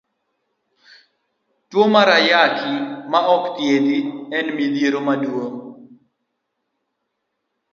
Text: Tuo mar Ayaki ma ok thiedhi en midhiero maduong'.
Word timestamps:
Tuo 1.69 1.85
mar 1.93 2.09
Ayaki 2.17 2.71
ma 3.11 3.19
ok 3.35 3.43
thiedhi 3.55 3.97
en 4.37 4.45
midhiero 4.57 4.99
maduong'. 5.07 5.61